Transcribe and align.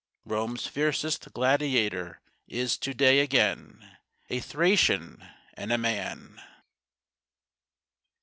Rome's 0.25 0.65
fiercest 0.65 1.31
gladiator 1.31 2.21
is 2.47 2.75
to 2.79 2.95
day 2.95 3.19
again 3.19 3.99
A 4.31 4.39
Thracian 4.39 5.23
and 5.53 5.71
a 5.71 5.77
man! 5.77 6.41